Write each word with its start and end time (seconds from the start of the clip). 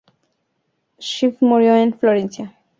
Schiff 0.99 1.39
murió 1.43 1.75
en 1.75 1.93
Florencia. 1.95 2.57